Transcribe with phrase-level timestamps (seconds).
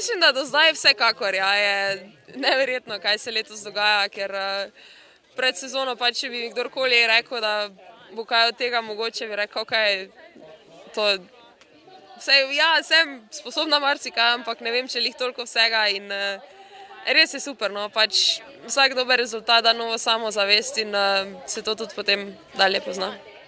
[0.00, 4.70] Mislim, da do zdaj vsekakor ja, je neverjetno, kaj se letos dogaja, ker eh,
[5.36, 7.68] pred sezono pa če bi kdorkoli rekel, da
[8.16, 10.08] bo kaj od tega mogoče, bi rekel, kaj
[10.94, 11.04] to.
[12.16, 16.48] Vse, ja, sem sposobna marsikaj, ampak ne vem, če jih toliko vsega in eh,
[17.18, 21.76] res je super, no, pač vsak dober rezultat da novo samozavest in eh, se to
[21.76, 23.12] tudi potem dalje pozna.